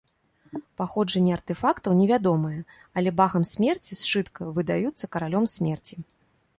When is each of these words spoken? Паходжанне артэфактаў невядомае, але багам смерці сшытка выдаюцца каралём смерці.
Паходжанне 0.81 1.33
артэфактаў 1.37 1.91
невядомае, 2.01 2.55
але 3.01 3.09
багам 3.23 3.43
смерці 3.53 3.93
сшытка 4.03 4.51
выдаюцца 4.61 5.05
каралём 5.17 5.45
смерці. 5.59 5.95